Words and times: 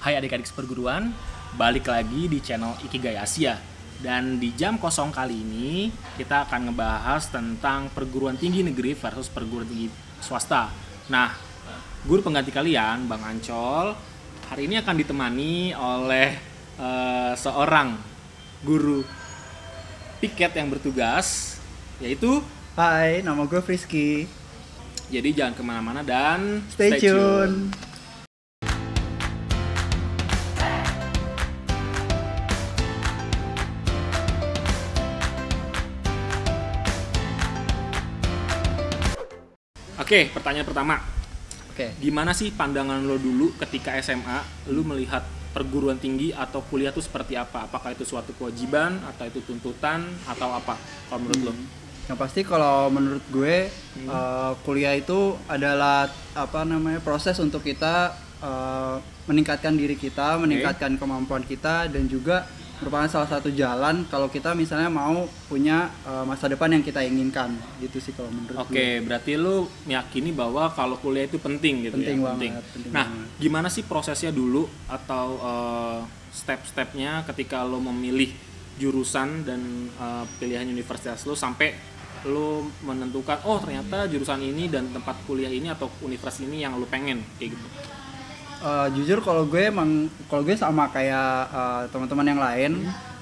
Hai 0.00 0.16
adik-adik 0.16 0.48
perguruan, 0.56 1.12
balik 1.60 1.92
lagi 1.92 2.24
di 2.24 2.40
channel 2.40 2.72
Ikigai 2.88 3.20
Asia. 3.20 3.60
Dan 4.00 4.40
di 4.40 4.56
jam 4.56 4.80
kosong 4.80 5.12
kali 5.12 5.44
ini 5.44 5.92
kita 6.16 6.48
akan 6.48 6.72
ngebahas 6.72 7.28
tentang 7.28 7.92
perguruan 7.92 8.32
tinggi 8.40 8.64
negeri 8.64 8.96
versus 8.96 9.28
perguruan 9.28 9.68
tinggi 9.68 9.92
swasta. 10.24 10.72
Nah, 11.12 11.36
guru 12.08 12.24
pengganti 12.24 12.48
kalian, 12.48 13.12
Bang 13.12 13.20
Ancol, 13.20 13.92
hari 14.48 14.72
ini 14.72 14.80
akan 14.80 14.94
ditemani 15.04 15.76
oleh 15.76 16.32
eh, 16.80 17.32
seorang 17.36 17.92
guru 18.64 19.04
piket 20.16 20.56
yang 20.56 20.72
bertugas, 20.72 21.60
yaitu 22.00 22.40
Hai, 22.72 23.20
nama 23.20 23.44
gue 23.44 23.60
Frisky. 23.60 24.24
jadi 25.12 25.28
jangan 25.44 25.54
ke 25.58 25.60
mana-mana 25.60 26.00
dan 26.00 26.64
Stay, 26.72 26.96
tune. 26.96 27.89
Oke, 40.10 40.26
pertanyaan 40.34 40.66
pertama. 40.66 40.98
Oke. 41.70 41.94
Gimana 42.02 42.34
sih 42.34 42.50
pandangan 42.50 42.98
lo 42.98 43.14
dulu 43.14 43.54
ketika 43.62 43.94
SMA, 44.02 44.42
lo 44.74 44.82
melihat 44.82 45.22
perguruan 45.54 46.02
tinggi 46.02 46.34
atau 46.34 46.66
kuliah 46.66 46.90
itu 46.90 46.98
seperti 46.98 47.38
apa? 47.38 47.70
Apakah 47.70 47.94
itu 47.94 48.02
suatu 48.02 48.34
kewajiban 48.34 48.98
atau 49.06 49.30
itu 49.30 49.38
tuntutan 49.46 50.02
atau 50.26 50.50
apa? 50.50 50.74
Kalau 51.06 51.22
menurut 51.22 51.42
lo? 51.46 51.54
Yang 52.10 52.18
pasti 52.26 52.40
kalau 52.42 52.90
menurut 52.90 53.22
gue 53.30 53.70
Hmm. 53.70 54.10
eh, 54.10 54.52
kuliah 54.66 54.98
itu 54.98 55.38
adalah 55.46 56.10
apa 56.34 56.66
namanya 56.66 56.98
proses 56.98 57.38
untuk 57.38 57.62
kita 57.62 58.10
eh, 58.42 58.96
meningkatkan 59.30 59.78
diri 59.78 59.94
kita, 59.94 60.42
meningkatkan 60.42 60.98
kemampuan 60.98 61.46
kita 61.46 61.86
dan 61.86 62.10
juga 62.10 62.50
merupakan 62.80 63.04
salah 63.06 63.28
satu 63.28 63.52
jalan 63.52 64.08
kalau 64.08 64.32
kita 64.32 64.56
misalnya 64.56 64.88
mau 64.88 65.28
punya 65.46 65.92
eh, 66.02 66.24
masa 66.24 66.48
depan 66.48 66.72
yang 66.72 66.80
kita 66.80 67.04
inginkan 67.04 67.52
gitu 67.78 68.00
sih 68.00 68.16
kalau 68.16 68.32
menurut 68.32 68.56
Oke, 68.56 68.72
gue. 68.72 69.04
berarti 69.04 69.36
lo 69.36 69.68
meyakini 69.84 70.32
bahwa 70.32 70.72
kalau 70.72 70.96
kuliah 70.96 71.28
itu 71.28 71.36
penting 71.36 71.84
gitu 71.84 72.00
Penting 72.00 72.18
ya? 72.18 72.26
banget, 72.32 72.64
penting 72.72 72.90
nah, 72.90 73.04
banget. 73.04 73.28
gimana 73.36 73.68
sih 73.68 73.84
prosesnya 73.84 74.32
dulu 74.32 74.64
atau 74.88 75.26
eh, 75.36 76.00
step-stepnya 76.32 77.28
ketika 77.28 77.60
lo 77.62 77.78
memilih 77.78 78.32
jurusan 78.76 79.44
dan 79.44 79.60
eh, 79.92 80.24
pilihan 80.40 80.64
universitas 80.64 81.28
lo 81.28 81.36
sampai 81.36 81.76
lo 82.24 82.64
menentukan 82.84 83.44
oh 83.44 83.56
ternyata 83.60 84.04
jurusan 84.04 84.40
ini 84.40 84.68
dan 84.68 84.88
tempat 84.88 85.24
kuliah 85.24 85.48
ini 85.48 85.68
atau 85.68 85.88
universitas 86.00 86.44
ini 86.44 86.60
yang 86.60 86.76
lo 86.76 86.84
pengen 86.84 87.20
kayak 87.36 87.56
gitu. 87.56 87.66
Eh, 88.60 88.88
jujur 88.92 89.24
kalau 89.24 89.48
gue 89.48 89.72
emang 89.72 89.88
kalau 90.28 90.44
gue 90.44 90.52
sama 90.54 90.84
kayak 90.86 91.32
eh, 91.48 91.82
teman-teman 91.88 92.26
yang 92.26 92.36
lain, 92.38 92.72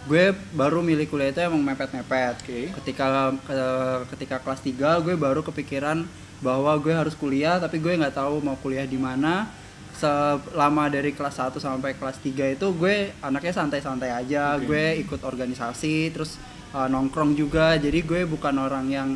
gue 0.05 0.25
baru 0.53 0.83
milih 0.83 1.07
kuliah 1.07 1.31
itu 1.31 1.39
emang 1.39 1.63
mepet-mepet. 1.63 2.35
Oke. 2.43 2.61
Ketika 2.75 3.07
ke- 3.39 4.03
ketika 4.13 4.37
kelas 4.41 4.61
3 4.61 4.99
gue 4.99 5.15
baru 5.15 5.41
kepikiran 5.41 6.03
bahwa 6.39 6.75
gue 6.77 6.91
harus 6.91 7.15
kuliah 7.15 7.59
tapi 7.59 7.79
gue 7.79 7.95
nggak 7.95 8.15
tahu 8.15 8.43
mau 8.43 8.59
kuliah 8.59 8.83
di 8.83 8.99
mana. 8.99 9.47
Selama 9.95 10.87
dari 10.87 11.11
kelas 11.11 11.35
1 11.37 11.59
sampai 11.59 11.95
kelas 11.95 12.19
3 12.19 12.55
itu 12.55 12.67
gue 12.73 13.11
anaknya 13.19 13.51
santai-santai 13.53 14.11
aja, 14.13 14.55
Oke. 14.55 14.67
gue 14.67 14.85
ikut 15.03 15.23
organisasi 15.23 16.11
terus 16.11 16.35
eh, 16.71 16.89
nongkrong 16.89 17.35
juga. 17.35 17.79
Jadi 17.79 18.03
gue 18.03 18.27
bukan 18.27 18.59
orang 18.59 18.87
yang 18.87 19.09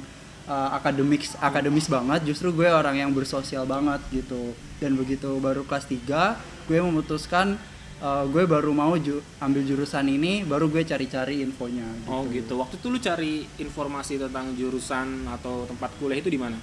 uh, 0.44 0.70
akademis 0.72 1.34
akademis 1.38 1.86
banget 1.86 2.20
justru 2.24 2.50
gue 2.50 2.66
orang 2.66 2.96
yang 2.96 3.10
bersosial 3.10 3.64
banget 3.64 4.00
gitu 4.10 4.50
dan 4.78 4.94
begitu 4.94 5.38
baru 5.38 5.62
kelas 5.62 5.86
3 5.86 6.36
gue 6.64 6.78
memutuskan 6.78 7.58
uh, 7.98 8.24
gue 8.24 8.44
baru 8.44 8.70
mau 8.70 8.94
ju- 8.96 9.22
ambil 9.38 9.62
jurusan 9.62 10.06
ini 10.06 10.42
baru 10.42 10.66
gue 10.66 10.82
cari-cari 10.82 11.40
infonya 11.40 11.86
gitu. 11.98 12.08
Oh 12.08 12.22
gitu. 12.24 12.52
Waktu 12.56 12.74
itu 12.76 12.86
lu 12.86 12.98
cari 12.98 13.32
informasi 13.56 14.18
tentang 14.18 14.50
jurusan 14.52 15.06
atau 15.28 15.64
tempat 15.64 15.90
kuliah 15.96 16.18
itu 16.18 16.28
di 16.28 16.38
mana? 16.38 16.58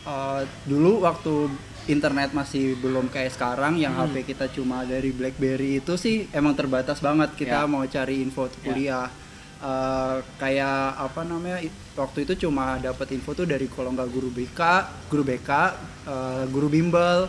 Uh, 0.00 0.40
dulu 0.64 1.00
waktu 1.02 1.52
internet 1.86 2.32
masih 2.32 2.76
belum 2.78 3.08
kayak 3.08 3.32
sekarang 3.32 3.76
yang 3.76 3.92
Hmm. 3.92 4.08
HP 4.08 4.24
kita 4.26 4.48
cuma 4.48 4.80
dari 4.82 5.10
BlackBerry 5.10 5.76
itu 5.76 5.96
sih 5.96 6.24
emang 6.30 6.52
terbatas 6.52 7.00
banget 7.00 7.32
kita 7.34 7.64
Ya. 7.64 7.68
mau 7.68 7.84
cari 7.84 8.20
info 8.20 8.46
Ya. 8.46 8.52
kuliah 8.62 9.06
Uh, 9.60 10.24
kayak 10.40 10.96
apa 10.96 11.20
namanya 11.20 11.60
waktu 11.92 12.24
itu 12.24 12.48
cuma 12.48 12.80
dapat 12.80 13.12
info 13.12 13.36
tuh 13.36 13.44
dari 13.44 13.68
kalau 13.68 13.92
nggak 13.92 14.08
guru 14.08 14.32
BK 14.32 14.60
guru 15.12 15.20
BK 15.20 15.50
uh, 16.08 16.48
guru 16.48 16.72
bimbel 16.72 17.28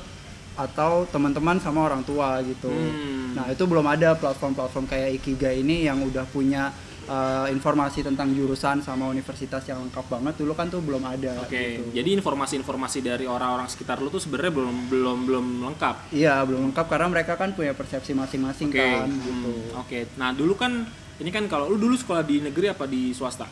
atau 0.56 1.04
teman-teman 1.12 1.60
sama 1.60 1.92
orang 1.92 2.08
tua 2.08 2.40
gitu 2.48 2.72
Hmm. 2.72 3.36
nah 3.36 3.52
itu 3.52 3.68
belum 3.68 3.84
ada 3.84 4.16
platform-platform 4.16 4.88
kayak 4.88 5.20
Ikiga 5.20 5.52
ini 5.52 5.84
yang 5.84 6.00
udah 6.08 6.24
punya 6.24 6.72
uh, 7.08 7.48
informasi 7.52 8.04
tentang 8.06 8.32
jurusan 8.32 8.80
sama 8.80 9.12
universitas 9.12 9.64
yang 9.68 9.84
lengkap 9.88 10.06
banget 10.08 10.34
dulu 10.40 10.54
kan 10.56 10.68
tuh 10.72 10.80
belum 10.84 11.04
ada 11.04 11.48
Oke. 11.48 11.80
gitu. 11.80 11.84
Jadi 11.96 12.10
informasi-informasi 12.20 13.00
dari 13.04 13.26
orang-orang 13.26 13.68
sekitar 13.72 14.00
lu 14.00 14.12
tuh 14.12 14.22
sebenarnya 14.22 14.54
belum 14.54 14.76
belum 14.92 15.18
belum 15.28 15.46
lengkap. 15.72 16.16
Iya 16.16 16.44
belum 16.48 16.72
lengkap 16.72 16.86
karena 16.88 17.08
mereka 17.12 17.34
kan 17.40 17.56
punya 17.56 17.74
persepsi 17.76 18.16
masing-masing 18.16 18.70
Oke. 18.72 18.80
kan 18.80 19.08
hmm, 19.08 19.24
gitu. 19.24 19.54
Oke. 19.80 20.00
Nah 20.20 20.32
dulu 20.36 20.54
kan 20.56 20.86
ini 21.22 21.30
kan 21.30 21.46
kalau 21.46 21.70
lu 21.70 21.78
dulu 21.78 21.94
sekolah 21.94 22.26
di 22.26 22.42
negeri 22.42 22.74
apa 22.74 22.90
di 22.90 23.14
swasta? 23.14 23.46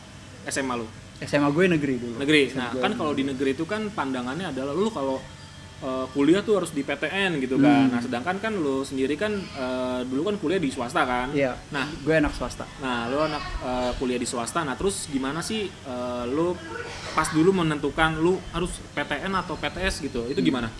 SMA 0.50 0.74
lu? 0.74 0.86
SMA 1.22 1.48
gue 1.54 1.64
negeri 1.70 1.94
dulu. 2.02 2.14
Negeri. 2.18 2.50
SMA 2.50 2.58
Nah 2.58 2.70
kan 2.74 2.92
kalau 2.98 3.12
di 3.14 3.22
negeri 3.22 3.54
itu 3.54 3.62
kan 3.62 3.86
pandangannya 3.94 4.50
adalah 4.50 4.74
lu 4.74 4.90
kalau 4.90 5.22
eh, 5.84 6.06
kuliah 6.10 6.42
tuh 6.42 6.58
harus 6.58 6.74
di 6.74 6.82
PTN 6.82 7.38
gitu 7.38 7.62
kan. 7.62 7.86
Hmm. 7.86 7.92
Nah 7.94 8.00
sedangkan 8.02 8.36
kan 8.42 8.52
lu 8.58 8.82
sendiri 8.82 9.14
kan 9.14 9.38
eh, 9.38 10.00
dulu 10.02 10.32
kan 10.32 10.36
kuliah 10.42 10.58
di 10.58 10.72
swasta 10.74 11.06
kan. 11.06 11.30
Iya. 11.30 11.54
Nah 11.70 11.86
gue 12.02 12.14
anak 12.18 12.34
swasta. 12.34 12.66
Nah, 12.82 13.06
lu 13.06 13.22
anak 13.22 13.44
eh, 13.62 13.92
kuliah 14.02 14.18
di 14.18 14.26
swasta. 14.26 14.66
Nah, 14.66 14.74
terus 14.74 15.06
gimana 15.06 15.38
sih 15.38 15.70
eh, 15.70 16.24
lu 16.26 16.58
pas 17.14 17.28
dulu 17.30 17.54
menentukan 17.54 18.18
lu 18.18 18.40
harus 18.50 18.82
PTN 18.98 19.30
atau 19.38 19.54
PTS 19.54 20.02
gitu? 20.02 20.26
Itu 20.26 20.42
gimana? 20.42 20.72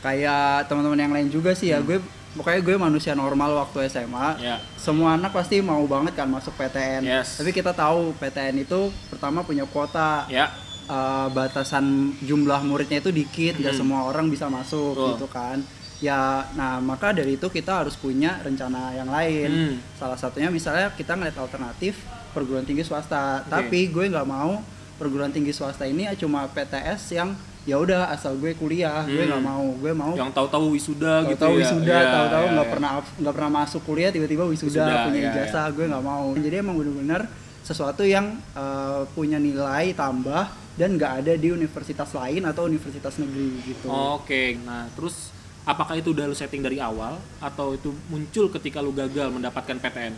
Kayak 0.00 0.72
teman-teman 0.72 1.00
yang 1.00 1.12
lain 1.12 1.28
juga 1.28 1.52
sih 1.52 1.72
ya 1.72 1.84
gue 1.84 2.00
pokoknya 2.34 2.60
gue 2.60 2.76
manusia 2.76 3.14
normal 3.14 3.54
waktu 3.56 3.86
SMA. 3.86 4.26
Ya. 4.38 4.56
Semua 4.74 5.14
anak 5.14 5.30
pasti 5.30 5.58
mau 5.58 5.80
banget 5.84 6.14
kan 6.14 6.26
masuk 6.26 6.54
PTN. 6.54 7.02
Yes. 7.02 7.38
Tapi 7.38 7.50
kita 7.50 7.70
tahu 7.70 8.12
PTN 8.14 8.60
itu 8.60 8.80
pertama 9.08 9.40
punya 9.40 9.64
kuota. 9.64 10.26
Ya. 10.26 10.50
eh, 10.84 11.28
batasan 11.32 12.12
jumlah 12.20 12.60
muridnya 12.60 13.00
itu 13.00 13.08
dikit, 13.08 13.56
nggak 13.56 13.72
Hmm. 13.72 13.80
semua 13.80 14.04
orang 14.04 14.28
bisa 14.28 14.52
masuk 14.52 14.92
Betul. 14.92 15.08
gitu 15.16 15.26
kan. 15.32 15.58
Ya, 15.96 16.44
nah 16.52 16.76
maka 16.76 17.16
dari 17.16 17.34
itu 17.34 17.48
kita 17.48 17.80
harus 17.80 17.96
punya 17.96 18.36
rencana 18.38 18.92
yang 18.92 19.08
lain. 19.08 19.48
Hmm. 19.48 19.74
Salah 19.96 20.20
satunya 20.20 20.52
misalnya 20.52 20.92
kita 20.92 21.16
ngeliat 21.16 21.40
alternatif 21.40 21.96
perguruan 22.36 22.68
tinggi 22.68 22.84
swasta. 22.84 23.40
Oke. 23.40 23.48
Tapi 23.48 23.80
gue 23.88 24.12
nggak 24.12 24.28
mau 24.28 24.60
perguruan 24.94 25.32
tinggi 25.32 25.56
swasta 25.56 25.88
ini 25.88 26.04
cuma 26.14 26.44
PTS 26.46 27.16
yang 27.16 27.32
ya 27.64 27.76
udah 27.76 28.08
asal 28.08 28.36
gue 28.36 28.52
kuliah, 28.52 29.02
gue 29.02 29.24
nggak 29.24 29.40
Hmm. 29.40 29.48
mau. 29.48 29.64
Gue 29.74 29.92
mau 29.92 30.12
Yang 30.12 30.30
tahu-tahu 30.32 30.64
wisuda 30.70 31.24
gitu 31.26 31.40
tahu 31.40 31.54
ya. 31.54 31.60
wisuda, 31.64 31.96
Iya, 31.96 32.10
tahu-tahu 32.12 32.44
iya, 32.44 32.52
nggak 32.52 32.66
iya. 32.66 32.74
pernah 32.76 32.90
nggak 33.00 33.34
pernah 33.34 33.52
masuk 33.54 33.80
kuliah 33.82 34.10
tiba-tiba 34.10 34.44
wisuda, 34.44 34.84
Wisuda, 34.84 35.04
punya 35.04 35.20
iya, 35.20 35.30
ijazah, 35.32 35.66
gue 35.70 35.84
nggak 35.86 36.04
mau. 36.04 36.26
Jadi 36.34 36.54
emang 36.54 36.76
benar-benar 36.76 37.22
sesuatu 37.60 38.04
yang 38.04 38.26
eh, 38.52 39.02
punya 39.10 39.36
nilai 39.38 39.92
tambah 39.92 40.44
dan 40.74 40.88
nggak 40.94 41.12
ada 41.22 41.32
di 41.34 41.48
universitas 41.48 42.12
lain 42.12 42.44
atau 42.44 42.64
universitas 42.64 43.16
negeri 43.16 43.48
gitu. 43.64 43.86
Oke. 43.88 44.58
Nah, 44.60 44.90
terus 44.92 45.32
apakah 45.64 45.96
itu 45.96 46.12
udah 46.12 46.26
lu 46.26 46.34
setting 46.34 46.60
dari 46.60 46.76
awal 46.76 47.16
atau 47.38 47.72
itu 47.72 47.88
muncul 48.06 48.50
ketika 48.50 48.78
lu 48.78 48.92
gagal 48.92 49.30
mendapatkan 49.30 49.80
PTN? 49.80 50.12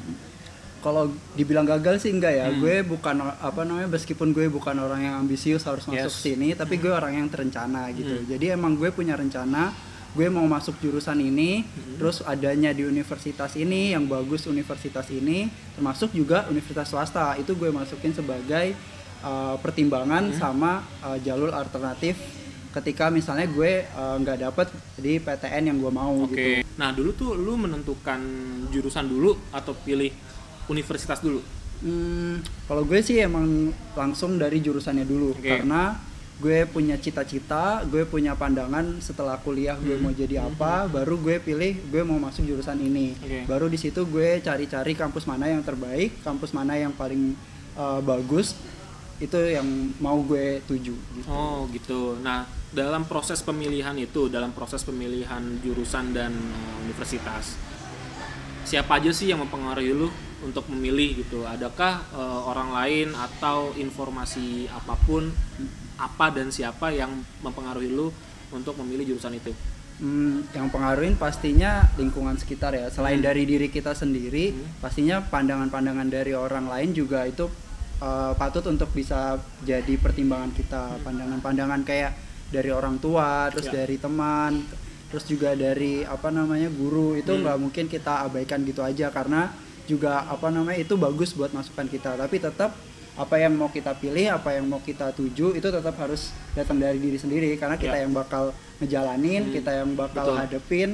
Kalau 0.87 1.05
dibilang 1.35 1.67
gagal 1.67 1.99
sih 1.99 2.15
enggak 2.15 2.31
ya, 2.33 2.47
Hmm. 2.47 2.63
gue 2.63 2.87
bukan 2.87 3.19
apa 3.43 3.67
namanya 3.67 3.91
meskipun 3.91 4.31
gue 4.31 4.47
bukan 4.47 4.79
orang 4.79 5.03
yang 5.03 5.15
ambisius 5.19 5.67
harus 5.67 5.83
masuk 5.83 6.15
Yes. 6.15 6.23
sini, 6.23 6.55
tapi 6.55 6.79
gue 6.79 6.87
orang 6.89 7.11
yang 7.13 7.27
terencana 7.27 7.91
gitu. 7.91 8.15
Hmm. 8.15 8.23
Jadi 8.25 8.55
emang 8.55 8.79
gue 8.79 8.95
punya 8.95 9.19
rencana, 9.19 9.75
gue 10.15 10.27
mau 10.29 10.47
masuk 10.47 10.79
jurusan 10.79 11.19
ini, 11.19 11.67
Hmm. 11.67 11.99
terus 11.99 12.23
adanya 12.23 12.71
di 12.71 12.87
universitas 12.87 13.59
ini 13.59 13.91
yang 13.91 14.07
bagus 14.07 14.47
universitas 14.47 15.11
ini, 15.11 15.51
termasuk 15.75 16.15
juga 16.15 16.47
universitas 16.47 16.87
swasta 16.87 17.35
itu 17.35 17.51
gue 17.53 17.69
masukin 17.69 18.15
sebagai 18.15 18.79
uh, 19.19 19.59
pertimbangan 19.59 20.31
Hmm. 20.31 20.39
sama 20.39 20.73
uh, 21.03 21.19
jalur 21.19 21.51
alternatif 21.51 22.15
ketika 22.71 23.09
misalnya 23.09 23.49
gue 23.49 23.89
uh, 23.91 24.15
nggak 24.15 24.39
dapet 24.39 24.69
di 24.95 25.17
PTN 25.17 25.67
yang 25.67 25.79
gue 25.81 25.89
mau 25.91 26.13
Oke. 26.23 26.31
gitu. 26.31 26.49
Nah, 26.77 26.93
dulu 26.93 27.11
tuh 27.11 27.33
lu 27.33 27.57
menentukan 27.57 28.21
jurusan 28.69 29.09
dulu 29.09 29.33
atau 29.51 29.73
pilih 29.75 30.13
universitas 30.67 31.21
dulu? 31.21 31.41
Hmm, 31.77 32.41
kalau 32.65 32.89
gue 32.89 33.05
sih 33.05 33.21
emang 33.21 33.69
langsung 33.93 34.41
dari 34.41 34.65
jurusannya 34.65 35.05
dulu 35.05 35.37
Oke. 35.37 35.45
karena 35.45 36.01
gue 36.37 36.69
punya 36.69 36.97
cita-cita, 37.01 37.81
gue 37.89 38.05
punya 38.05 38.37
pandangan 38.37 39.01
setelah 39.01 39.41
kuliah 39.41 39.77
gue 39.77 39.97
Hmm. 39.97 40.09
mau 40.09 40.13
jadi 40.13 40.45
apa, 40.45 40.85
baru 40.89 41.17
gue 41.21 41.37
pilih 41.41 41.77
gue 41.89 42.03
mau 42.05 42.17
masuk 42.17 42.45
jurusan 42.45 42.77
ini. 42.81 43.17
Oke. 43.21 43.45
Baru 43.45 43.69
di 43.69 43.77
situ 43.77 44.05
gue 44.05 44.41
cari-cari 44.41 44.93
kampus 44.93 45.25
mana 45.25 45.49
yang 45.49 45.61
terbaik, 45.65 46.21
kampus 46.21 46.53
mana 46.53 46.77
yang 46.77 46.93
paling 46.93 47.37
uh, 47.77 48.01
bagus, 48.01 48.57
itu 49.17 49.37
yang 49.37 49.65
mau 50.01 50.21
gue 50.25 50.61
tuju. 50.65 50.93
Gitu. 50.93 51.29
Oh 51.29 51.65
gitu. 51.73 52.21
Nah 52.21 52.45
dalam 52.69 53.09
proses 53.09 53.41
pemilihan 53.41 53.97
itu, 53.97 54.29
dalam 54.29 54.53
proses 54.53 54.85
pemilihan 54.85 55.41
jurusan 55.65 56.13
dan 56.13 56.33
eh, 56.37 56.75
universitas, 56.85 57.57
siapa 58.65 59.01
aja 59.01 59.09
sih 59.09 59.33
yang 59.33 59.41
mempengaruhi 59.41 59.93
lu 59.93 60.09
untuk 60.45 60.69
memilih 60.69 61.25
gitu 61.25 61.45
adakah 61.45 62.05
eh, 62.13 62.41
orang 62.45 62.71
lain 62.73 63.09
atau 63.13 63.73
informasi 63.73 64.69
apa 64.69 64.95
pun 65.07 65.33
apa 65.97 66.27
dan 66.29 66.53
siapa 66.53 66.93
yang 66.93 67.09
mempengaruhi 67.41 67.89
lu 67.89 68.13
untuk 68.53 68.77
memilih 68.81 69.17
jurusan 69.17 69.37
itu 69.37 69.53
Hmm, 69.97 70.45
yang 70.53 70.69
pengaruhin 70.69 71.17
pastinya 71.17 71.89
lingkungan 71.97 72.37
sekitar 72.37 72.77
ya. 72.77 72.93
Selain 72.93 73.17
Hmm. 73.17 73.33
dari 73.33 73.49
diri 73.49 73.73
kita 73.73 73.97
sendiri, 73.97 74.53
Hmm. 74.53 74.77
pastinya 74.77 75.25
pandangan-pandangan 75.25 76.13
dari 76.13 76.37
orang 76.37 76.69
lain 76.69 76.93
juga 76.93 77.25
itu 77.25 77.49
uh, 78.05 78.37
patut 78.37 78.61
untuk 78.69 78.93
bisa 78.93 79.41
jadi 79.65 79.97
pertimbangan 79.97 80.53
kita. 80.53 81.01
Pandangan-pandangan 81.01 81.81
kayak 81.81 82.13
dari 82.53 82.69
orang 82.69 83.01
tua, 83.01 83.49
terus 83.49 83.73
Ya. 83.73 83.89
dari 83.89 83.97
teman, 83.97 84.69
terus 85.09 85.25
juga 85.25 85.57
dari 85.57 86.05
apa 86.05 86.29
namanya 86.29 86.69
guru 86.69 87.17
itu 87.17 87.33
Hmm. 87.33 87.41
nggak 87.41 87.57
mungkin 87.57 87.85
kita 87.89 88.29
abaikan 88.29 88.69
gitu 88.69 88.85
aja 88.85 89.09
karena 89.09 89.49
juga 89.87 90.27
apa 90.27 90.51
namanya 90.51 90.79
itu 90.79 90.95
bagus 90.95 91.33
buat 91.33 91.51
masukan 91.51 91.87
kita. 91.87 92.15
Tapi 92.15 92.37
tetap 92.37 92.75
apa 93.17 93.37
yang 93.41 93.57
mau 93.57 93.73
kita 93.73 93.97
pilih, 93.97 94.29
apa 94.29 94.53
yang 94.53 94.69
mau 94.69 94.79
kita 94.79 95.09
tuju 95.11 95.57
itu 95.57 95.65
tetap 95.65 95.97
harus 95.97 96.37
datang 96.53 96.77
dari 96.77 97.01
diri 97.01 97.17
sendiri 97.17 97.57
karena 97.57 97.75
kita 97.75 97.97
Ya. 97.97 98.05
yang 98.05 98.13
bakal 98.13 98.53
ngejalanin, 98.77 99.49
Hmm. 99.49 99.55
kita 99.55 99.71
yang 99.73 99.97
bakal 99.97 100.27
Betul. 100.29 100.37
hadepin 100.37 100.91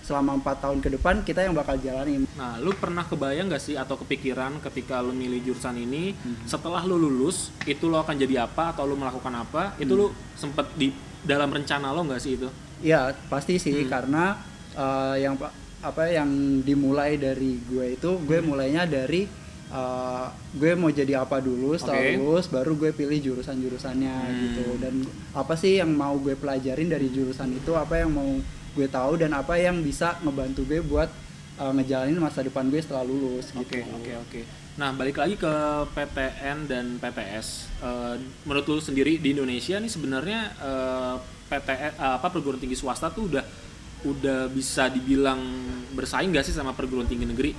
selama 0.00 0.38
empat 0.38 0.62
tahun 0.62 0.78
ke 0.80 0.88
depan 0.96 1.20
kita 1.20 1.42
yang 1.42 1.52
bakal 1.52 1.76
jalanin. 1.76 2.24
Nah, 2.32 2.56
lu 2.56 2.70
pernah 2.72 3.02
kebayang 3.02 3.50
gak 3.50 3.60
sih 3.60 3.74
atau 3.74 3.98
kepikiran 3.98 4.62
ketika 4.62 5.02
lu 5.02 5.10
milih 5.10 5.42
jurusan 5.44 5.76
ini, 5.76 6.14
Hmm. 6.14 6.46
setelah 6.46 6.80
lu 6.80 6.96
lulus, 6.96 7.50
itu 7.66 7.90
lo 7.90 8.00
akan 8.00 8.14
jadi 8.14 8.46
apa 8.46 8.72
atau 8.72 8.86
lu 8.86 8.94
melakukan 8.94 9.34
apa? 9.36 9.74
Itu 9.76 9.92
Hmm. 9.92 10.00
lu 10.00 10.06
sempet 10.32 10.70
di 10.74 10.94
dalam 11.20 11.50
rencana 11.50 11.90
lo 11.90 12.06
nggak 12.06 12.22
sih 12.22 12.38
itu? 12.38 12.48
Iya 12.80 13.12
pasti 13.28 13.58
sih 13.58 13.84
Hmm. 13.84 13.90
karena 13.90 14.24
uh, 14.72 15.16
yang 15.18 15.34
apa 15.80 16.08
yang 16.08 16.28
dimulai 16.60 17.16
dari 17.16 17.60
gue 17.62 17.94
itu 17.94 18.10
gue 18.18 18.38
Hmm. 18.38 18.48
mulainya 18.48 18.84
dari 18.84 19.28
uh, 19.68 20.26
gue 20.52 20.72
mau 20.72 20.88
jadi 20.88 21.20
apa 21.20 21.38
dulu 21.38 21.74
setelah 21.74 22.00
Oke. 22.02 22.16
lulus 22.16 22.46
baru 22.46 22.72
gue 22.74 22.90
pilih 22.92 23.18
jurusan 23.22 23.56
jurusannya 23.56 24.14
Hmm. 24.16 24.40
gitu 24.42 24.64
dan 24.78 24.94
apa 25.32 25.54
sih 25.54 25.78
yang 25.78 25.90
mau 25.90 26.16
gue 26.16 26.34
pelajarin 26.34 26.86
dari 26.86 27.08
jurusan 27.08 27.52
itu 27.52 27.72
apa 27.72 27.98
yang 27.98 28.10
mau 28.10 28.30
gue 28.72 28.86
tahu 28.86 29.16
dan 29.16 29.32
apa 29.32 29.56
yang 29.56 29.80
bisa 29.80 30.16
ngebantu 30.20 30.64
gue 30.64 30.80
buat 30.80 31.08
uh, 31.56 31.72
ngejalanin 31.72 32.16
masa 32.16 32.40
depan 32.40 32.66
gue 32.66 32.76
setelah 32.76 33.02
lulus 33.02 33.48
gitu. 33.48 33.60
Oke, 33.62 33.80
oke, 33.82 34.12
oke. 34.22 34.40
Nah, 34.76 34.92
balik 34.92 35.16
lagi 35.16 35.34
ke 35.34 35.48
PTN 35.88 36.68
dan 36.68 37.00
PTS. 37.00 37.72
Eh, 37.80 38.14
menurut 38.44 38.68
lu 38.68 38.76
sendiri 38.76 39.16
di 39.16 39.32
Indonesia 39.32 39.80
nih 39.80 39.88
sebenarnya 39.88 40.52
eh, 40.52 41.14
PTN 41.48 41.92
eh, 41.96 42.12
apa 42.12 42.28
perguruan 42.28 42.60
tinggi 42.60 42.76
swasta 42.76 43.08
tuh 43.08 43.32
udah 43.32 43.40
udah 44.06 44.46
bisa 44.46 44.86
dibilang 44.86 45.38
bersaing 45.92 46.30
gak 46.30 46.46
sih 46.46 46.54
sama 46.54 46.70
perguruan 46.70 47.08
tinggi 47.10 47.26
negeri? 47.26 47.50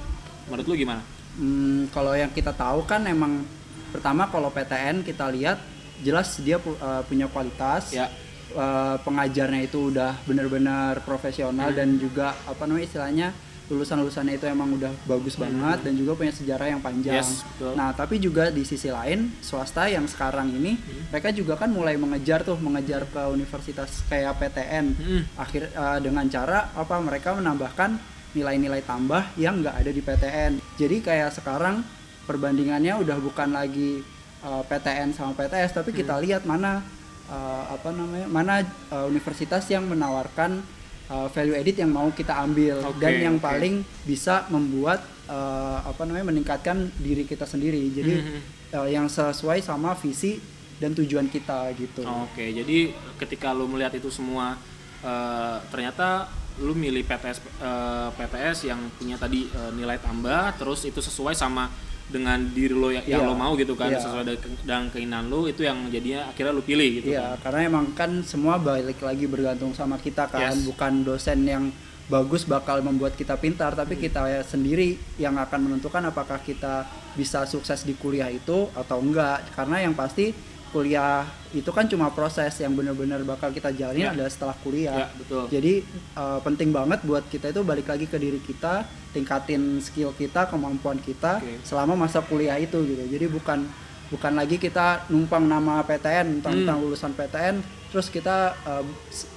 Menurut 0.48 0.66
lu 0.68 0.76
gimana? 0.80 1.04
Hmm, 1.36 1.92
kalau 1.92 2.16
yang 2.16 2.32
kita 2.32 2.56
tahu 2.56 2.88
kan 2.88 3.04
emang 3.06 3.44
pertama 3.92 4.26
kalau 4.32 4.50
PTN 4.50 5.04
kita 5.04 5.28
lihat 5.30 5.60
jelas 6.02 6.40
dia 6.40 6.58
uh, 6.58 7.04
punya 7.04 7.28
kualitas. 7.28 7.92
Ya. 7.92 8.08
Uh, 8.48 8.96
pengajarnya 9.04 9.68
itu 9.68 9.92
udah 9.92 10.16
benar-benar 10.24 11.04
profesional 11.04 11.68
Hmm. 11.68 11.78
dan 11.84 12.00
juga 12.00 12.32
apa 12.48 12.64
namanya 12.64 12.88
istilahnya 12.88 13.28
lulusan-lulusannya 13.68 14.36
itu 14.36 14.46
emang 14.46 14.72
udah 14.74 14.90
bagus 15.04 15.36
banget 15.36 15.84
dan 15.84 15.94
juga 15.94 16.16
punya 16.16 16.32
sejarah 16.32 16.68
yang 16.68 16.80
panjang. 16.80 17.20
Hmm. 17.20 17.22
Yes, 17.22 17.44
betul. 17.44 17.74
Nah, 17.74 17.92
tapi 17.92 18.16
juga 18.18 18.48
di 18.48 18.64
sisi 18.64 18.88
lain 18.88 19.36
swasta 19.40 19.86
yang 19.86 20.08
sekarang 20.08 20.50
ini 20.50 20.74
Hmm. 20.74 21.12
mereka 21.12 21.30
juga 21.30 21.54
kan 21.56 21.68
mulai 21.70 21.96
mengejar 21.96 22.42
tuh 22.42 22.56
mengejar 22.58 23.04
ke 23.06 23.22
universitas 23.28 24.04
kayak 24.06 24.36
PTN. 24.38 24.86
Hmm. 24.94 25.22
Akhir 25.36 25.68
uh, 25.74 26.00
dengan 26.00 26.24
cara 26.28 26.72
apa 26.72 26.96
mereka 26.98 27.34
menambahkan 27.34 28.00
nilai-nilai 28.32 28.82
tambah 28.82 29.36
yang 29.36 29.60
nggak 29.60 29.76
ada 29.78 29.92
di 29.92 30.00
PTN. 30.00 30.52
Jadi 30.76 30.98
kayak 31.00 31.34
sekarang 31.34 31.84
perbandingannya 32.24 32.96
udah 32.98 33.18
bukan 33.18 33.52
lagi 33.52 34.04
uh, 34.42 34.64
PTN 34.64 35.12
sama 35.12 35.32
PTS 35.34 35.72
tapi 35.74 35.92
kita 35.92 36.16
Hmm. 36.16 36.24
lihat 36.24 36.44
mana 36.44 36.84
uh, 37.28 37.64
apa 37.68 37.92
namanya 37.92 38.28
mana 38.28 38.54
uh, 38.92 39.06
universitas 39.06 39.64
yang 39.68 39.84
menawarkan 39.86 40.60
uh, 41.10 41.28
value 41.28 41.56
edit 41.56 41.76
yang 41.78 41.90
mau 41.90 42.10
kita 42.10 42.34
ambil 42.38 42.80
Oke, 42.84 43.00
dan 43.00 43.14
yang 43.18 43.38
oke. 43.38 43.44
paling 43.44 43.82
bisa 44.04 44.48
membuat 44.48 45.00
uh, 45.26 45.82
apa 45.82 46.04
namanya 46.04 46.30
meningkatkan 46.30 46.92
diri 46.98 47.24
kita 47.24 47.44
sendiri. 47.44 47.80
Jadi 47.90 48.14
Mhm. 48.20 48.40
uh, 48.74 48.88
yang 48.88 49.08
sesuai 49.08 49.60
sama 49.60 49.96
visi 49.96 50.40
dan 50.78 50.94
tujuan 50.94 51.26
kita 51.26 51.74
gitu. 51.74 52.06
Oke, 52.06 52.54
jadi 52.54 52.94
ketika 53.18 53.50
lu 53.50 53.66
melihat 53.66 53.98
itu 53.98 54.14
semua 54.14 54.54
eh, 54.98 55.58
ternyata 55.70 56.30
lu 56.58 56.74
milih 56.74 57.02
PTS 57.02 57.38
eh, 57.42 58.10
PTS 58.14 58.66
yang 58.66 58.82
punya 58.94 59.18
tadi 59.18 59.46
eh, 59.46 59.72
nilai 59.74 59.98
tambah, 59.98 60.54
terus 60.58 60.86
itu 60.86 61.02
sesuai 61.02 61.34
sama 61.34 61.70
dengan 62.08 62.40
diri 62.40 62.72
lo 62.72 62.88
yang, 62.88 63.04
yang 63.04 63.22
Iya, 63.24 63.28
lo 63.28 63.36
mau 63.36 63.52
gitu 63.60 63.76
kan, 63.76 63.92
iya. 63.92 64.00
sesuai 64.00 64.24
dengan, 64.64 64.88
keinginan 64.88 65.28
lu 65.28 65.46
itu 65.46 65.68
yang 65.68 65.92
jadinya 65.92 66.32
akhirnya 66.32 66.56
lu 66.56 66.64
pilih 66.64 67.04
gitu 67.04 67.12
Iya, 67.12 67.36
kan. 67.36 67.44
karena 67.44 67.60
emang 67.68 67.86
kan 67.92 68.12
semua 68.24 68.56
balik 68.56 69.04
lagi 69.04 69.28
bergantung 69.28 69.76
sama 69.76 70.00
kita 70.00 70.32
kan, 70.32 70.56
Yes. 70.56 70.64
bukan 70.64 71.04
dosen 71.04 71.44
yang 71.44 71.64
bagus 72.08 72.48
bakal 72.48 72.80
membuat 72.80 73.20
kita 73.20 73.36
pintar, 73.36 73.76
tapi 73.76 74.00
Hmm. 74.00 74.04
kita 74.08 74.22
sendiri 74.48 74.96
yang 75.20 75.36
akan 75.36 75.68
menentukan 75.68 76.00
apakah 76.08 76.40
kita 76.40 76.88
bisa 77.20 77.44
sukses 77.44 77.84
di 77.84 78.00
kuliah 78.00 78.32
itu 78.32 78.72
atau 78.72 79.04
enggak. 79.04 79.44
Karena 79.52 79.84
yang 79.84 79.92
pasti 79.92 80.32
kuliah 80.78 81.26
itu 81.52 81.70
kan 81.72 81.90
cuma 81.90 82.08
proses 82.10 82.54
yang 82.56 82.70
benar-benar 82.72 83.18
bakal 83.24 83.50
kita 83.50 83.74
jalani 83.74 83.98
Ya. 84.00 84.14
adalah 84.14 84.30
setelah 84.30 84.54
kuliah. 84.56 84.94
Ya, 84.94 85.08
betul. 85.12 85.44
Jadi 85.50 85.74
uh, 86.14 86.38
penting 86.40 86.70
banget 86.70 87.02
buat 87.02 87.26
kita 87.26 87.50
itu 87.50 87.62
balik 87.62 87.88
lagi 87.88 88.06
ke 88.06 88.16
diri 88.16 88.38
kita, 88.40 88.86
tingkatin 89.12 89.82
skill 89.82 90.14
kita, 90.14 90.46
kemampuan 90.46 91.00
kita 91.00 91.42
Oke. 91.42 91.66
selama 91.66 91.98
masa 91.98 92.22
kuliah 92.22 92.56
itu 92.58 92.78
gitu. 92.84 93.04
Jadi 93.08 93.26
bukan 93.28 93.66
bukan 94.08 94.34
lagi 94.34 94.56
kita 94.56 95.10
numpang 95.10 95.44
nama 95.44 95.82
PTN, 95.82 96.40
tentang 96.40 96.78
Hmm. 96.78 96.84
lulusan 96.86 97.12
PTN, 97.12 97.60
terus 97.88 98.08
kita 98.08 98.38
uh, 98.62 98.84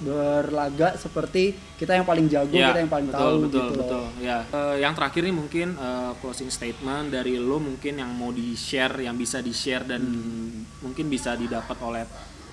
berlaga 0.01 0.93
seperti 0.93 1.55
kita 1.75 1.93
yang 1.93 2.03
paling 2.03 2.27
jago, 2.27 2.51
Ya, 2.51 2.69
kita 2.69 2.79
yang 2.79 2.91
paling 2.91 3.07
betul, 3.07 3.17
tahu 3.17 3.35
betul, 3.41 3.57
gitu 3.57 3.73
betul. 3.77 4.03
Ya. 4.19 4.39
Eh, 4.45 4.75
yang 4.79 4.93
terakhir 4.93 5.21
nih 5.21 5.33
mungkin 5.33 5.67
eh, 5.73 6.11
closing 6.17 6.47
statement 6.47 7.09
dari 7.09 7.35
lo 7.35 7.57
mungkin 7.57 7.95
yang 7.95 8.11
mau 8.11 8.29
di 8.29 8.53
share, 8.53 9.01
yang 9.01 9.15
bisa 9.15 9.39
di 9.39 9.51
share 9.51 9.87
dan 9.87 10.01
Hmm. 10.01 10.67
mungkin 10.81 11.07
bisa 11.07 11.33
didapat 11.33 11.77
oleh 11.79 12.03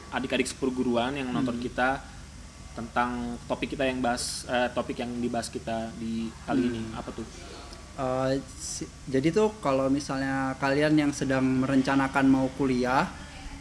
adik-adik 0.09 0.47
seperguruan 0.47 1.12
yang 1.15 1.29
nonton 1.29 1.55
Hmm. 1.55 1.62
kita 1.62 2.01
tentang 2.73 3.11
topik 3.44 3.75
kita 3.75 3.84
yang 3.84 3.99
bahas 3.99 4.46
eh, 4.46 4.70
topik 4.70 4.96
yang 4.96 5.11
dibahas 5.19 5.49
kita 5.49 5.91
di 5.94 6.31
kali 6.43 6.63
ini 6.65 6.81
Hmm. 6.81 6.96
apa 6.96 7.11
tuh? 7.11 7.27
Uh, 7.99 8.31
si- 8.55 8.87
jadi 9.05 9.34
tuh 9.34 9.58
kalau 9.58 9.91
misalnya 9.91 10.55
kalian 10.56 10.94
yang 10.94 11.11
sedang 11.11 11.43
merencanakan 11.43 12.25
mau 12.25 12.46
kuliah 12.55 13.11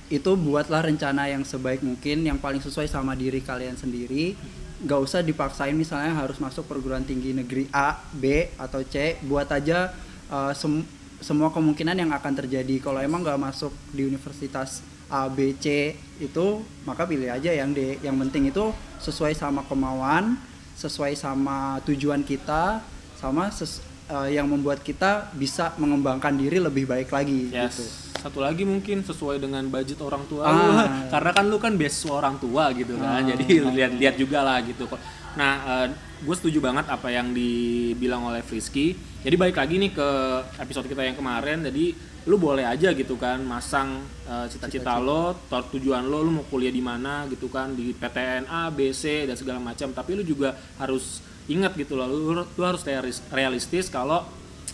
itu 0.07 0.31
buatlah 0.33 0.87
rencana 0.87 1.27
yang 1.27 1.43
sebaik 1.43 1.83
mungkin 1.83 2.23
yang 2.23 2.39
paling 2.39 2.63
sesuai 2.63 2.87
sama 2.87 3.11
diri 3.11 3.43
kalian 3.43 3.75
sendiri 3.75 4.39
nggak 4.77 4.99
usah 5.03 5.19
dipaksain 5.19 5.73
misalnya 5.73 6.13
harus 6.13 6.37
masuk 6.37 6.63
perguruan 6.63 7.03
tinggi 7.03 7.33
negeri 7.33 7.65
A 7.73 7.97
B 8.13 8.47
atau 8.55 8.85
C 8.85 9.17
buat 9.25 9.49
aja 9.49 9.91
uh, 10.29 10.53
sem- 10.53 10.85
semua 11.17 11.49
kemungkinan 11.49 11.97
yang 11.97 12.13
akan 12.13 12.33
terjadi 12.37 12.77
kalau 12.77 13.01
emang 13.01 13.25
nggak 13.25 13.41
masuk 13.41 13.73
di 13.89 14.05
universitas 14.05 14.85
A 15.09 15.25
B 15.27 15.57
C 15.57 15.97
itu 16.21 16.61
maka 16.85 17.09
pilih 17.09 17.27
aja 17.27 17.49
yang 17.49 17.73
D 17.73 17.97
yang 17.99 18.15
penting 18.21 18.53
itu 18.53 18.69
sesuai 19.01 19.33
sama 19.33 19.65
kemauan 19.65 20.37
sesuai 20.77 21.17
sama 21.17 21.81
tujuan 21.83 22.21
kita 22.21 22.79
sama 23.17 23.49
eh, 23.49 24.29
yang 24.37 24.45
membuat 24.45 24.85
kita 24.85 25.33
bisa 25.33 25.73
mengembangkan 25.81 26.37
diri 26.37 26.61
lebih 26.61 26.85
baik 26.85 27.09
lagi 27.09 27.49
Yes. 27.49 27.75
gitu. 27.75 27.83
Satu 28.17 28.39
lagi 28.39 28.61
mungkin 28.61 29.01
sesuai 29.01 29.37
dengan 29.37 29.63
budget 29.65 29.99
orang 29.99 30.25
tua 30.25 30.43
Ah. 30.43 30.51
lu. 30.51 30.65
karena 31.13 31.31
kan 31.31 31.45
lu 31.45 31.57
kan 31.57 31.73
beasiswa 31.73 32.13
orang 32.13 32.35
tua 32.37 32.73
gitu 32.73 32.97
kan. 32.97 33.19
Ah. 33.19 33.25
Jadi 33.25 33.45
lihat-lihat 33.63 34.15
juga 34.15 34.41
lah 34.41 34.57
gitu 34.61 34.85
kok. 34.85 34.99
Nah, 35.33 35.85
gue 36.17 36.35
setuju 36.35 36.57
banget 36.57 36.89
apa 36.89 37.07
yang 37.07 37.29
dibilang 37.29 38.25
oleh 38.25 38.41
Frisky. 38.41 38.97
Jadi 39.21 39.35
balik 39.35 39.55
lagi 39.55 39.77
nih 39.77 39.91
ke 39.91 40.09
episode 40.57 40.85
kita 40.85 41.01
yang 41.01 41.13
kemarin. 41.13 41.61
Jadi 41.61 41.93
lu 42.25 42.35
boleh 42.35 42.65
aja 42.65 42.91
gitu 42.91 43.15
kan 43.15 43.39
masang 43.39 44.01
eh, 44.25 44.45
cita-cita 44.49 44.97
lo, 44.97 45.37
tor- 45.47 45.69
tujuan 45.69 46.03
lo, 46.03 46.19
lu 46.19 46.31
mau 46.33 46.45
kuliah 46.45 46.69
di 46.69 46.81
mana 46.81 47.23
gitu 47.27 47.47
kan 47.47 47.71
di 47.71 47.93
PTN 47.93 48.49
A, 48.49 48.67
B, 48.67 48.91
C 48.91 49.23
dan 49.23 49.37
segala 49.37 49.61
macam. 49.61 49.93
Tapi 49.93 50.11
lu 50.11 50.23
juga 50.25 50.51
harus 50.75 51.21
ingat 51.47 51.77
gitu 51.77 51.95
loh, 51.95 52.09
lu, 52.09 52.19
lu 52.35 52.63
harus 52.65 52.83
realis- 52.83 53.23
realistis 53.29 53.87
kalau 53.87 54.25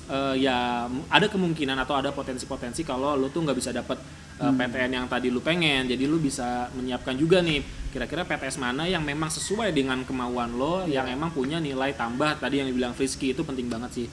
eh, 0.09 0.35
ya 0.43 0.87
ada 0.89 1.27
kemungkinan 1.29 1.77
atau 1.83 1.95
ada 1.99 2.11
potensi-potensi 2.11 2.81
kalau 2.83 3.15
lu 3.15 3.29
tuh 3.29 3.43
nggak 3.45 3.57
bisa 3.57 3.71
dapet 3.71 3.99
eh, 4.41 4.53
PTN 4.53 4.91
yang 5.03 5.05
tadi 5.07 5.29
lu 5.29 5.39
pengen. 5.39 5.87
Jadi 5.87 6.03
lu 6.07 6.17
bisa 6.19 6.67
menyiapkan 6.75 7.15
juga 7.15 7.39
nih 7.39 7.61
kira-kira 7.93 8.25
PTS 8.25 8.57
mana 8.57 8.89
yang 8.89 9.05
memang 9.05 9.29
sesuai 9.29 9.69
dengan 9.69 10.01
kemauan 10.01 10.57
lo 10.57 10.83
yang 10.89 11.05
emang 11.07 11.29
punya 11.31 11.61
nilai 11.61 11.93
tambah. 11.93 12.41
Tadi 12.41 12.63
yang 12.63 12.67
dibilang 12.67 12.97
Frisky 12.97 13.37
itu 13.37 13.45
penting 13.45 13.69
banget 13.69 13.91
sih. 14.03 14.07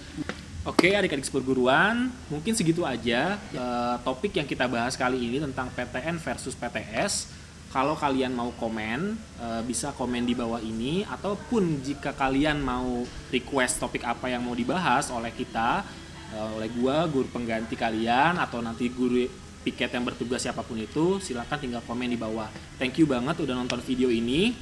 Oke 0.68 0.92
adik-adik 0.92 1.24
seperguruan 1.24 2.12
mungkin 2.28 2.52
segitu 2.52 2.84
aja 2.84 3.40
eh, 3.40 3.96
topik 4.04 4.36
yang 4.36 4.44
kita 4.44 4.68
bahas 4.68 4.92
kali 4.92 5.16
ini 5.16 5.40
tentang 5.40 5.72
PTN 5.72 6.20
versus 6.20 6.52
PTS 6.52 7.39
kalau 7.70 7.94
kalian 7.94 8.34
mau 8.34 8.50
komen 8.58 9.14
eh, 9.38 9.62
bisa 9.62 9.94
komen 9.94 10.26
di 10.26 10.34
bawah 10.34 10.58
ini 10.58 11.06
ataupun 11.06 11.80
jika 11.86 12.12
kalian 12.18 12.58
mau 12.58 13.06
request 13.30 13.78
topik 13.78 14.02
apa 14.02 14.26
yang 14.26 14.42
mau 14.42 14.58
dibahas 14.58 15.08
oleh 15.14 15.30
kita 15.30 15.86
eh, 16.34 16.48
oleh 16.58 16.68
gua 16.74 17.06
guru 17.06 17.30
pengganti 17.30 17.78
kalian 17.78 18.42
atau 18.42 18.58
nanti 18.58 18.90
guru 18.90 19.22
piket 19.62 19.92
yang 19.92 20.02
bertugas 20.02 20.42
siapa 20.42 20.66
pun 20.66 20.80
itu 20.80 21.20
silahkan 21.20 21.60
tinggal 21.60 21.84
komen 21.84 22.08
di 22.08 22.16
bawah. 22.16 22.48
Thank 22.80 22.96
you 22.96 23.04
banget 23.04 23.44
udah 23.44 23.52
nonton 23.52 23.78
video 23.84 24.08
ini. 24.08 24.56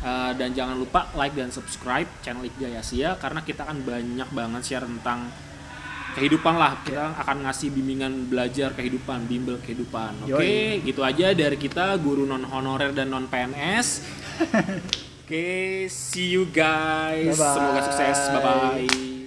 Eh, 0.00 0.32
dan 0.40 0.56
jangan 0.56 0.80
lupa 0.80 1.12
like 1.12 1.36
dan 1.36 1.52
subscribe 1.52 2.08
channel 2.24 2.40
Ikgaya 2.48 2.80
Asia 2.80 3.20
karena 3.20 3.44
kita 3.44 3.68
akan 3.68 3.84
banyak 3.84 4.28
banget 4.32 4.62
share 4.64 4.88
tentang 4.88 5.28
kehidupan 6.16 6.54
lah 6.58 6.80
kita 6.82 7.14
akan 7.20 7.46
ngasih 7.46 7.68
bimbingan 7.70 8.26
belajar 8.26 8.74
kehidupan 8.74 9.26
bimbel 9.30 9.56
kehidupan. 9.62 10.26
Oke 10.26 10.30
Yoi. 10.30 10.84
gitu 10.86 11.00
aja 11.06 11.32
dari 11.32 11.56
kita 11.56 11.94
guru 12.00 12.26
non 12.26 12.44
honorer 12.46 12.90
dan 12.90 13.10
non 13.12 13.26
PNS 13.30 13.88
oke 15.24 15.46
see 15.88 16.34
you 16.34 16.48
guys. 16.50 17.38
Bye-bye. 17.38 17.54
semoga 17.54 17.80
sukses. 17.86 18.18
Bye 18.34 18.40
bye 18.42 19.19